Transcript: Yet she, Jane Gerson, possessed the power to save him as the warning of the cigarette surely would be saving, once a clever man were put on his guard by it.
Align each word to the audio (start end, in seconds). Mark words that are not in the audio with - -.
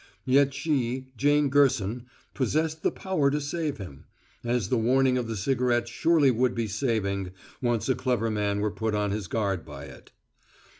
Yet 0.25 0.51
she, 0.55 1.09
Jane 1.15 1.49
Gerson, 1.49 2.07
possessed 2.33 2.81
the 2.81 2.89
power 2.89 3.29
to 3.29 3.39
save 3.39 3.77
him 3.77 4.05
as 4.43 4.69
the 4.69 4.77
warning 4.79 5.15
of 5.15 5.27
the 5.27 5.37
cigarette 5.37 5.87
surely 5.87 6.31
would 6.31 6.55
be 6.55 6.65
saving, 6.67 7.33
once 7.61 7.87
a 7.87 7.93
clever 7.93 8.31
man 8.31 8.61
were 8.61 8.71
put 8.71 8.95
on 8.95 9.11
his 9.11 9.27
guard 9.27 9.63
by 9.63 9.83
it. 9.85 10.11